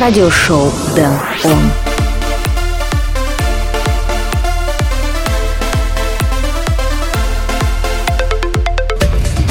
[0.00, 1.12] радиошоу Дэн
[1.44, 1.58] Он.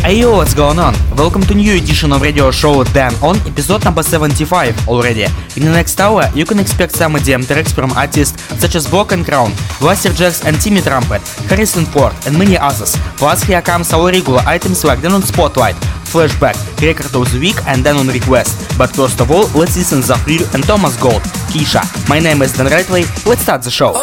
[0.03, 0.95] Hey yo, what's going on?
[1.17, 5.25] Welcome to new edition of radio show Dan On, episode number 75 already.
[5.57, 9.11] In the next hour, you can expect some EDM tracks from artists such as Block
[9.11, 9.51] and Crown,
[9.81, 12.95] Blaster Jacks and Timmy Trumpet, Harrison Ford, and many others.
[13.17, 15.75] Plus, here comes our regular items like Dan on Spotlight,
[16.17, 18.75] Flashback, Record of the Week, and Dan On Request.
[18.75, 21.21] But first of all, let's listen to Zafir and Thomas Gold,
[21.53, 21.83] Kisha.
[22.09, 23.93] My name is Dan Rightway, let's start the show.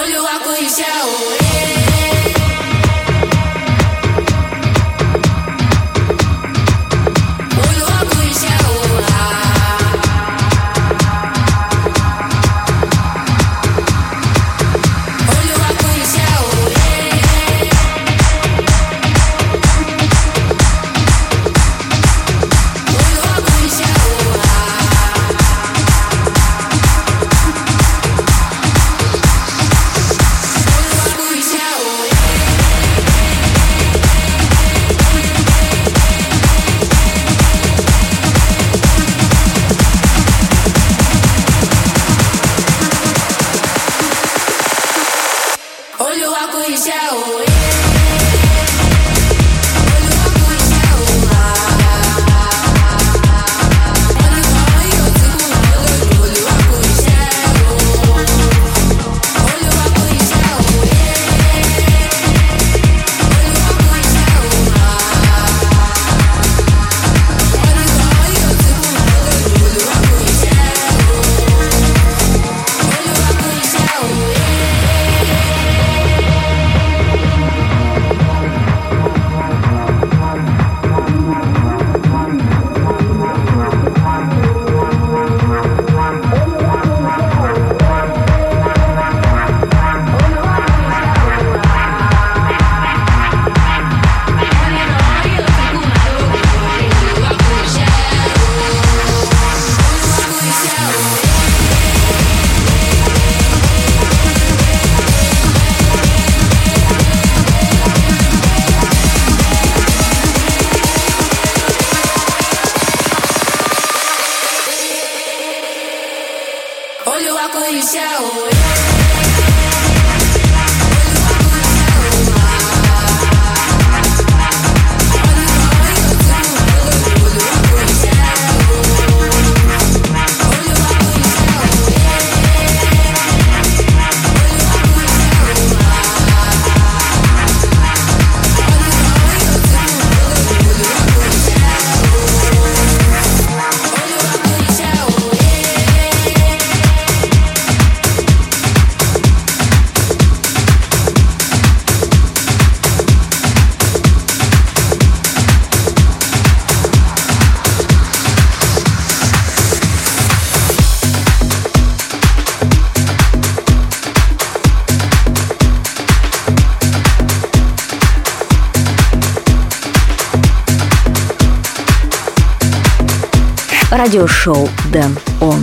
[174.14, 175.62] радиошоу Дэн Он.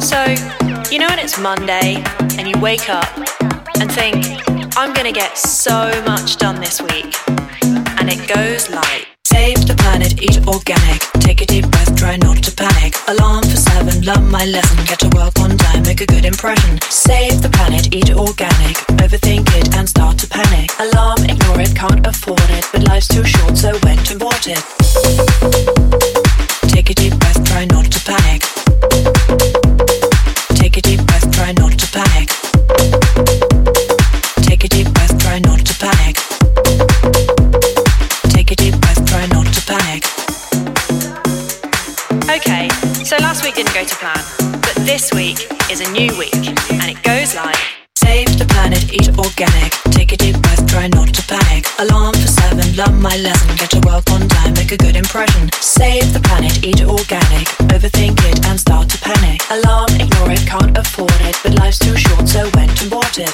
[0.00, 0.24] So,
[0.90, 2.02] you know when it's Monday
[2.38, 3.08] and you wake up
[3.80, 4.24] and think,
[4.76, 7.14] I'm gonna get so much done this week.
[7.98, 9.01] And it goes like
[9.43, 11.01] Save the planet, eat organic.
[11.19, 12.95] Take a deep breath, try not to panic.
[13.09, 14.85] Alarm for seven, learn my lesson.
[14.85, 16.79] Get to work on time, make a good impression.
[16.83, 18.77] Save the planet, eat organic.
[19.03, 20.71] Overthink it and start to panic.
[20.79, 22.65] Alarm, ignore it, can't afford it.
[22.71, 24.63] But life's too short, so went and bought it.
[26.71, 28.52] Take a deep breath, try not to panic.
[43.85, 44.23] Go plan,
[44.61, 45.39] but this week
[45.71, 46.35] is a new week,
[46.71, 47.57] and it goes like
[47.95, 49.71] Save the planet, eat organic.
[49.91, 51.65] Take a deep breath, try not to panic.
[51.79, 53.55] Alarm for seven, learn my lesson.
[53.55, 55.49] Get to work on time, make a good impression.
[55.61, 57.47] Save the planet, eat organic.
[57.71, 59.41] Overthink it and start to panic.
[59.49, 61.37] Alarm, ignore it, can't afford it.
[61.43, 63.33] But life's too short, so went and bought it.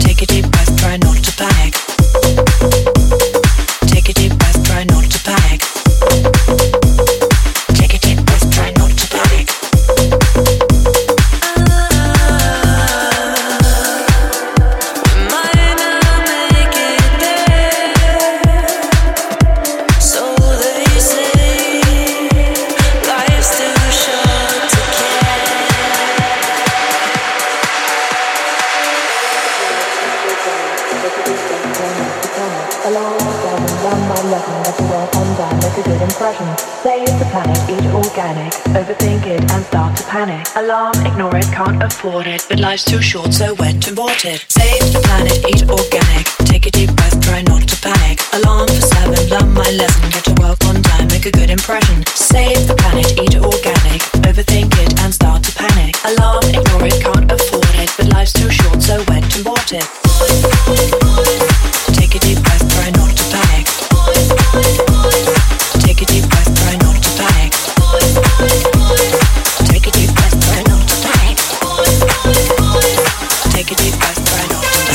[0.00, 1.83] Take a deep breath, try not to panic.
[36.34, 36.82] passion.
[36.82, 38.52] Play is the planet, eat organic.
[38.74, 40.46] Overthink it and start to panic.
[40.56, 42.44] Alarm, ignore it, can't afford it.
[42.48, 44.44] But life's too short, so when to abort it.
[44.48, 46.26] Save the planet, eat organic.
[46.46, 48.20] Take a deep breath, try not to panic.
[48.34, 50.10] Alarm for seven, learn my lesson.
[50.10, 52.04] Get to work on time, make a good impression.
[52.06, 54.00] Save the planet, eat organic.
[54.28, 54.83] Overthink it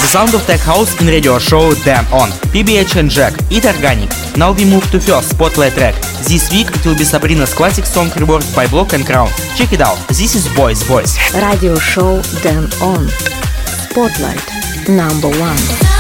[0.10, 4.10] Sound of Tech House in radio show Dan On, PBH and Jack, Eat Organic.
[4.36, 5.94] Now we move to first spotlight track.
[6.26, 9.30] This week it will be Sabrina's classic song reworked by Block and Crown.
[9.56, 10.00] Check it out.
[10.08, 11.14] This is Boys Voice.
[11.36, 13.08] Radio show Dan On.
[13.86, 14.42] Spotlight
[14.90, 15.99] number one.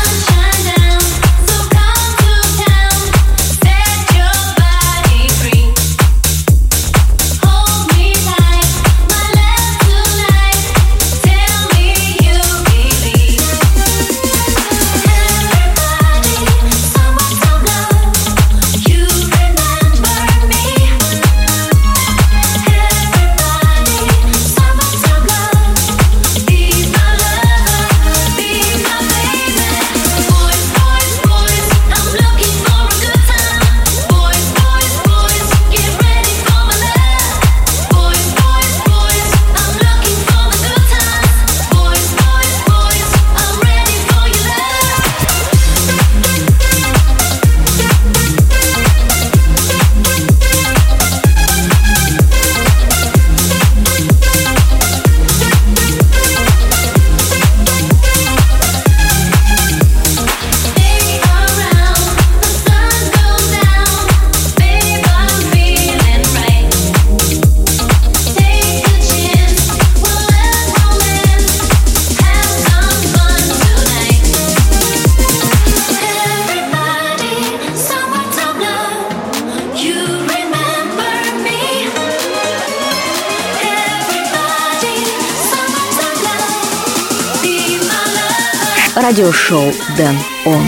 [89.10, 90.16] Радиошоу Дэн
[90.46, 90.64] Он.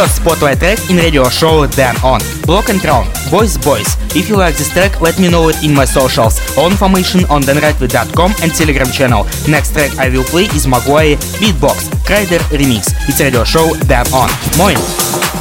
[0.00, 2.20] first spotlight track in radio show Dan On.
[2.46, 3.04] Block and Crown.
[3.28, 3.96] Voice Boys.
[4.16, 6.40] If you like this track, let me know it in my socials.
[6.56, 9.24] All information on danrightway.com and Telegram channel.
[9.46, 12.94] Next track I will play is Maguire Beatbox, Cryder Remix.
[13.08, 14.30] It's radio show Dan On.
[14.56, 15.39] Moin!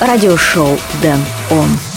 [0.00, 1.89] Радиошоу Дэн Он.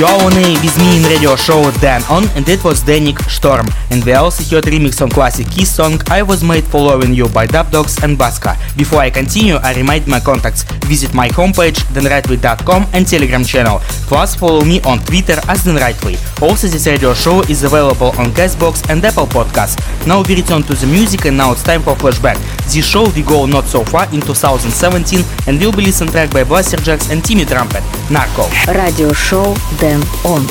[0.00, 4.14] Journey with me in radio show Dan On and that was Danik Storm and we
[4.14, 8.02] also heard remix on classic Kiss song I Was Made for Loving You by Dubdogz
[8.02, 8.56] and Baska.
[8.78, 14.34] Before I continue, I remind my contacts, visit my homepage danrightway.com and telegram channel, plus
[14.34, 16.16] follow me on Twitter as thenrightway.
[16.40, 19.76] Also this radio show is available on Castbox and Apple Podcasts.
[20.06, 22.40] Now we return to the music and now it's time for flashback.
[22.72, 26.44] This show we go not so far in 2017 and will be listened track by
[26.44, 28.48] Blasterjaxx and Timmy Trumpet, Narco.
[28.72, 29.89] Radio show Dan
[30.23, 30.47] Он.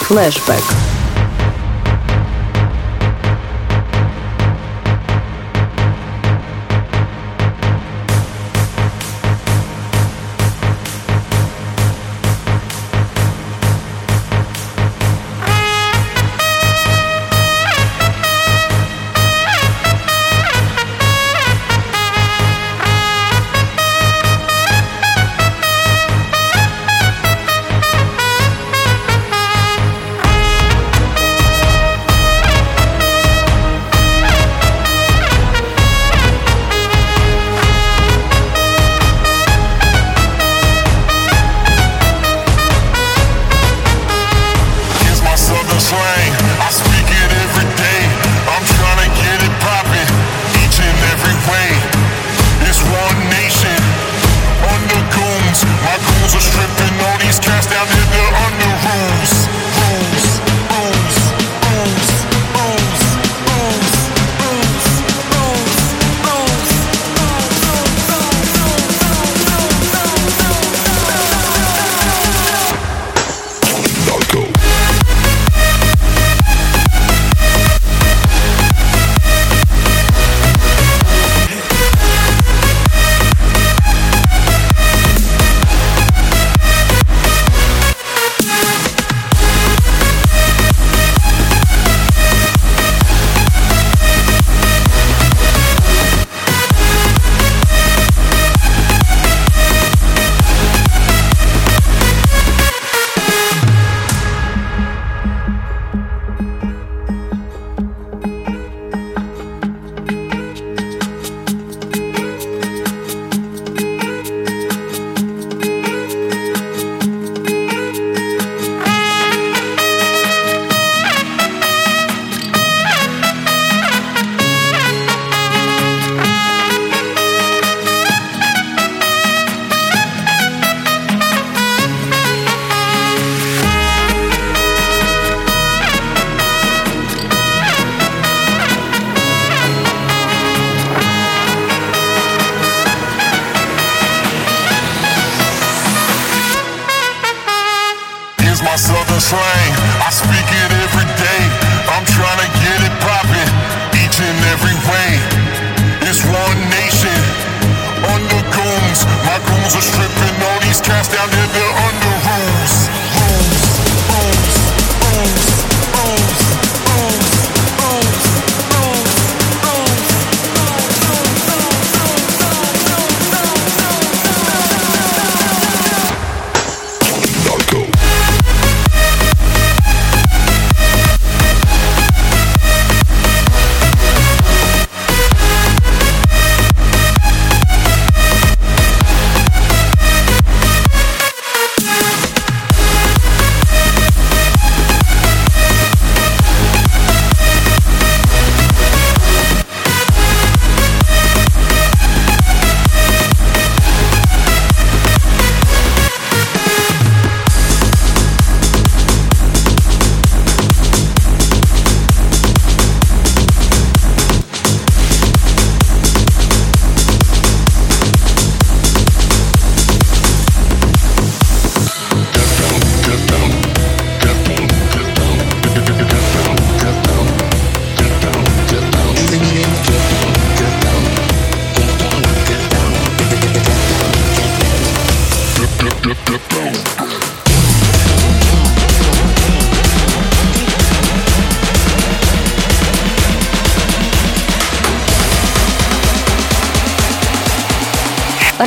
[0.00, 0.64] Флэшбэк.
[0.68, 1.01] Thank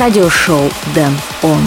[0.07, 1.61] Радиошоу Дэн Он.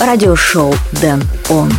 [0.00, 1.72] Радиошоу Дэн Он.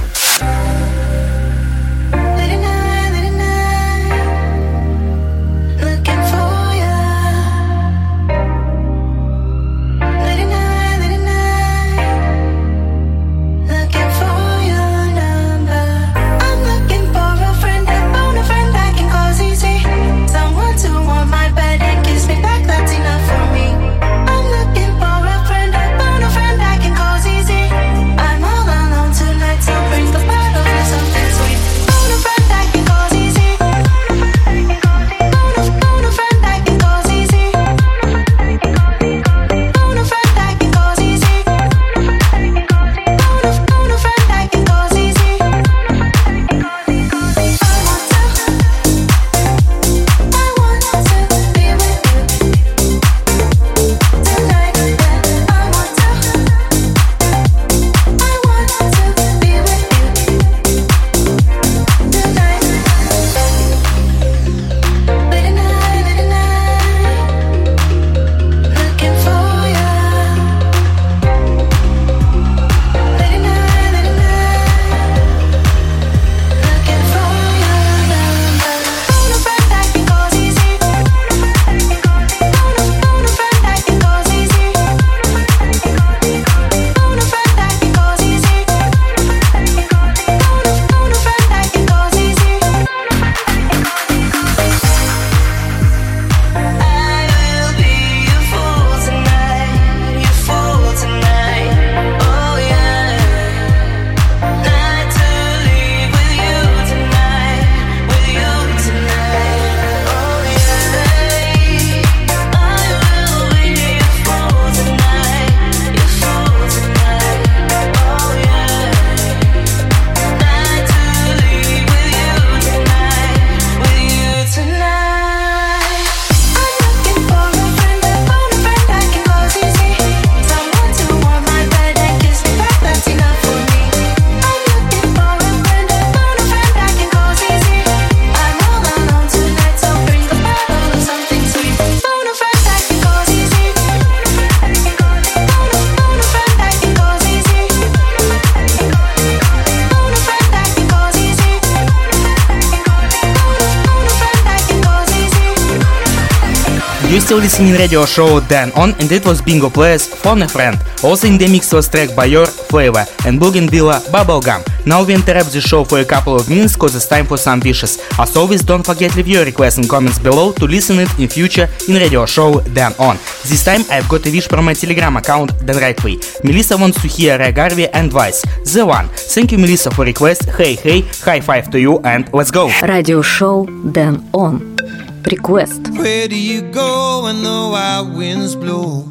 [157.30, 160.76] still listening radio show Dan On and it was Bingo Players Phone a Friend.
[161.04, 164.66] Also in the mix was track by Your Flavor and Bougainvillea Bubblegum.
[164.88, 167.60] Now we interrupt the show for a couple of minutes cause it's time for some
[167.60, 168.02] wishes.
[168.18, 171.70] As always don't forget leave your requests and comments below to listen it in future
[171.88, 173.16] in radio show Dan On.
[173.46, 176.18] This time I've got a wish from my telegram account Dan Rightway.
[176.44, 178.42] Melissa wants to hear Ray Garvey and Vice.
[178.74, 179.08] The One.
[179.10, 180.50] Thank you Melissa for request.
[180.50, 182.72] Hey hey, high five to you and let's go.
[182.82, 184.79] Radio show Dan On.
[185.26, 185.90] Request.
[185.92, 189.04] Where do you go when the wild winds blow?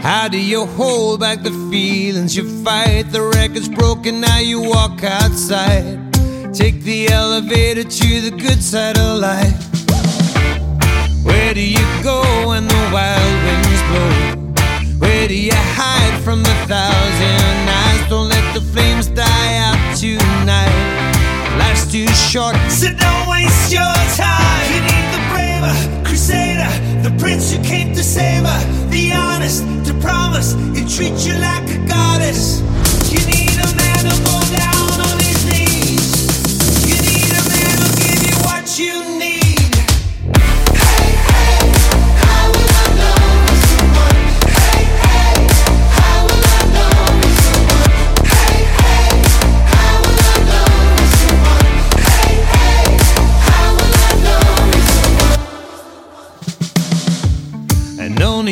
[0.00, 3.12] How do you hold back the feelings you fight?
[3.12, 5.98] The record's broken, now you walk outside.
[6.52, 9.56] Take the elevator to the good side of life.
[11.24, 14.98] Where do you go when the wild winds blow?
[14.98, 18.08] Where do you hide from the thousand eyes?
[18.10, 21.56] Don't let the flames die out tonight.
[21.58, 24.45] Life's too short, so don't waste your time.
[25.66, 26.70] The crusader,
[27.02, 31.68] the prince who came to save her, the honest to promise and treat you like
[31.68, 32.60] a goddess.
[33.10, 36.86] You need a man to fall down on his knees.
[36.86, 39.15] You need a man who'll give you what you need.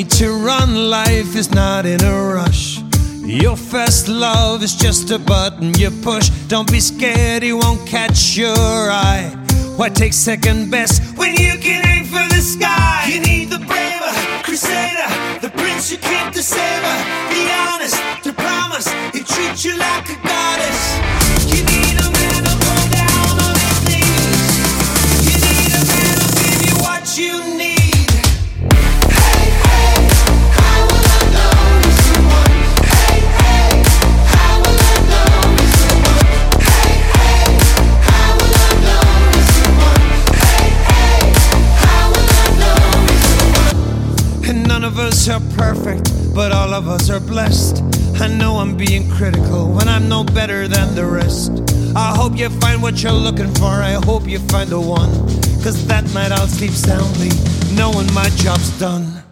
[0.05, 2.81] Need to run, life is not in a rush.
[3.21, 6.29] Your first love is just a button you push.
[6.49, 9.33] Don't be scared, he won't catch your eye.
[9.77, 13.09] Why take second best when you can aim for the sky?
[13.09, 14.12] You need the braver
[14.43, 15.09] crusader,
[15.40, 16.97] the prince you keep the saver.
[17.31, 21.23] Be honest, to promise, he treats you like a goddess.
[46.35, 47.83] But all of us are blessed.
[48.20, 51.53] I know I'm being critical when I'm no better than the rest.
[51.97, 53.70] I hope you find what you're looking for.
[53.70, 55.11] I hope you find the one.
[55.62, 57.31] Cause that night I'll sleep soundly,
[57.77, 59.23] knowing my job's done.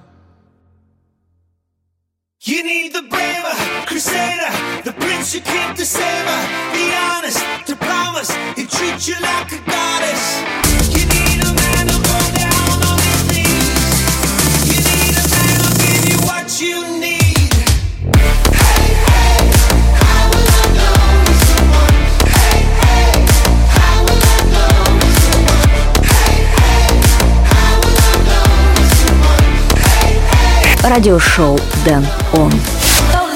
[2.40, 3.54] You need the braver
[3.86, 4.50] crusader,
[4.84, 6.40] the prince you keep the saver.
[6.72, 10.61] Be honest, to promise, he treats you like a goddess.
[30.83, 32.51] Радиошоу Дэн Он.
[33.11, 33.27] So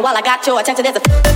[0.00, 1.29] while I got your attention, there's a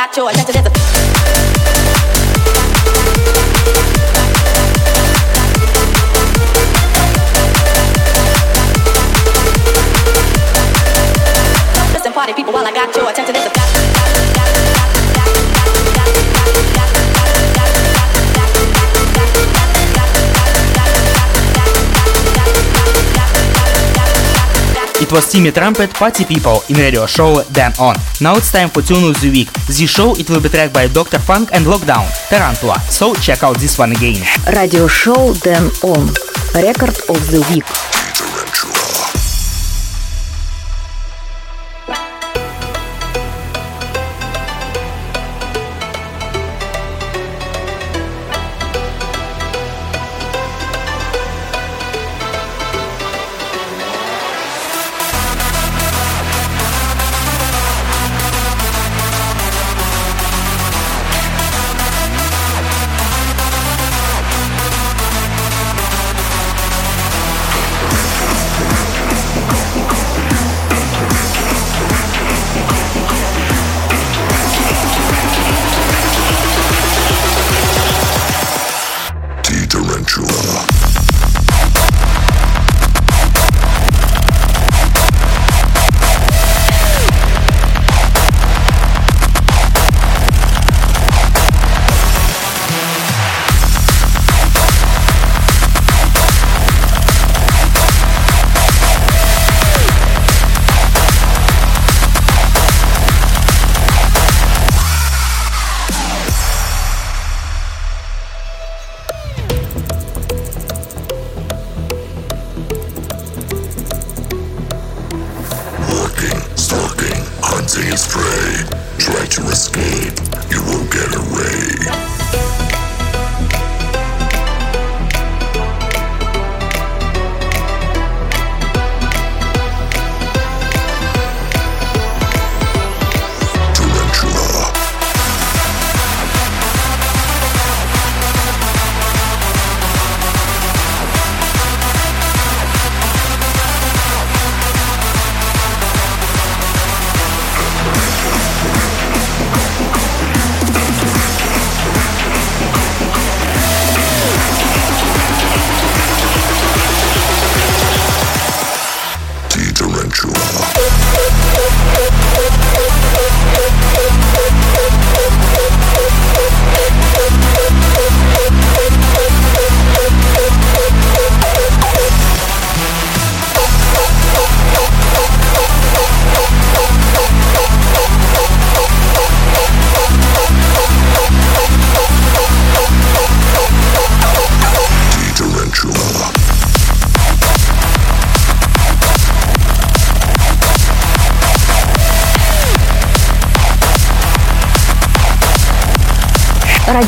[0.00, 0.79] got your attention,
[25.10, 27.96] It was Timmy Trumpet, Party People in radio show Dan On.
[28.20, 29.52] Now it's time for Tune of the Week.
[29.66, 31.18] This show it will be tracked by Dr.
[31.18, 32.78] Funk and Lockdown, Tarantula.
[32.88, 34.22] So check out this one again.
[34.54, 36.06] Radio show Dan On.
[36.54, 37.79] Record of the Week.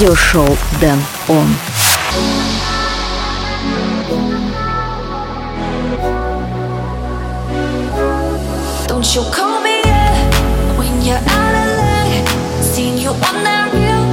[0.03, 1.47] радиошоу Дэн Он.
[8.89, 9.81] Don't you call me
[10.77, 11.73] when you're out of
[12.99, 14.13] you on real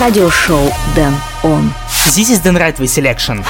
[0.00, 1.72] Радиошоу Дэн Он.
[2.06, 3.44] This is the right way selection.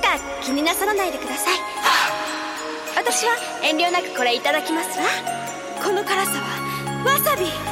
[0.00, 1.58] か気になさらないでください。
[2.96, 5.06] 私は遠慮なくこれいただきますわ。
[5.82, 7.69] この辛さはわさび。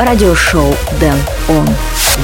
[0.00, 1.18] Радиошоу Дэн
[1.50, 1.68] Он.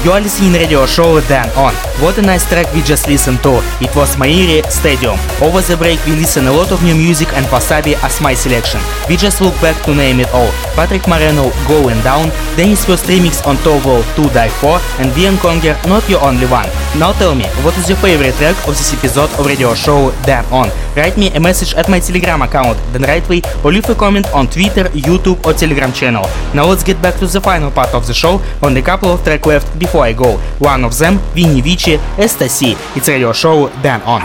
[0.05, 1.73] You are listening radio show Dan On.
[1.99, 3.59] What a nice track we just listened to.
[3.81, 5.17] It was Mairi Stadium.
[5.41, 8.79] Over the break we listen a lot of new music and Wasabi as my selection.
[9.09, 10.51] We just look back to name it all.
[10.77, 15.35] Patrick Moreno Going Down, then his first remix on Toggle To Die For and Vian
[15.41, 16.69] Conger Not Your Only One.
[16.95, 20.45] Now tell me, what is your favorite track of this episode of radio show Dan
[20.53, 20.69] On?
[20.95, 24.47] Write me a message at my Telegram account, Dan Rightway, or leave a comment on
[24.47, 26.23] Twitter, YouTube or Telegram channel.
[26.53, 29.23] Now let's get back to the final part of the show, only a couple of
[29.23, 30.37] track left before I go.
[30.59, 32.75] One of them, Vini Vici, Ecstasy.
[32.95, 34.21] It's radio show Dan On.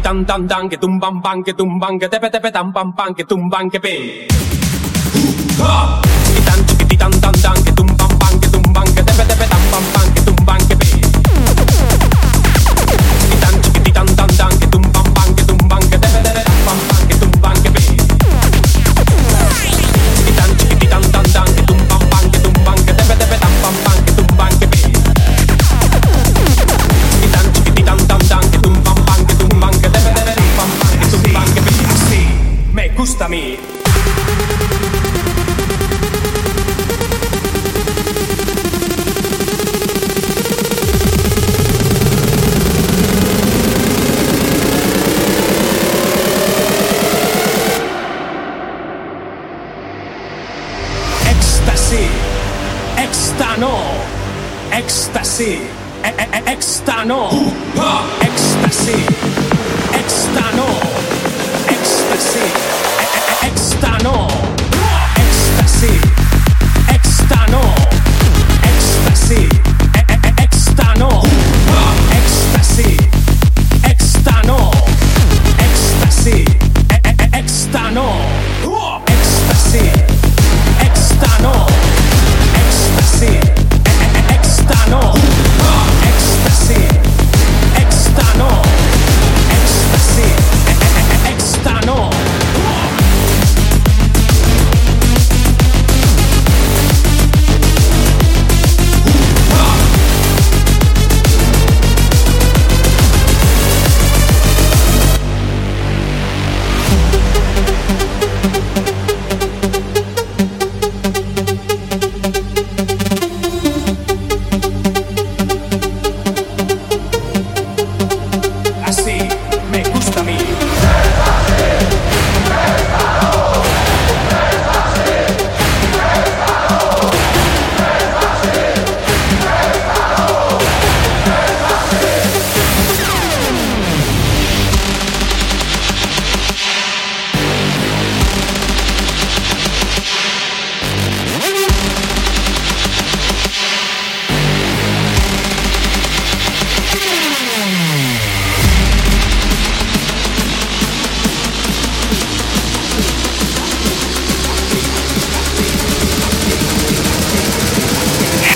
[0.00, 3.14] Chiquitan, chiquititan, tan, tan, que tumban, pan, que tumban, que tepe, tepe, tan, pan, pan,
[3.14, 4.28] que tumban, que pe.
[4.30, 6.19] Chiquitan, chiquititan,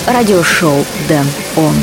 [0.07, 1.27] Радиошоу Дэн
[1.57, 1.75] Он.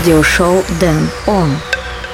[0.00, 1.54] radio show Dan On.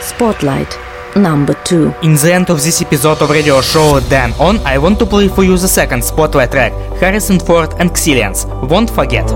[0.01, 0.77] Spotlight
[1.15, 1.95] number 2.
[2.03, 5.29] In the end of this episode of radio show Dan On, I want to play
[5.29, 8.45] for you the second Spotlight track, Harrison Ford and Xilians.
[8.69, 9.31] Won't forget.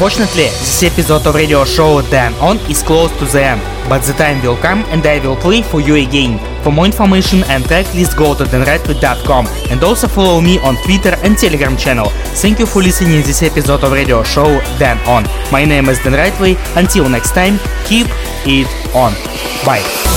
[0.00, 4.14] Unfortunately, this episode of radio show Dan On is close to the end, but the
[4.14, 6.38] time will come and I will play for you again.
[6.64, 11.14] For more information and track list go to danrightway.com and also follow me on Twitter
[11.22, 12.08] and Telegram channel.
[12.40, 14.48] Thank you for listening this episode of radio show
[14.78, 15.22] Dan On.
[15.52, 16.56] My name is Dan Rightway.
[16.78, 18.06] Until next time, keep
[18.46, 19.12] it on.
[19.66, 20.09] Bye.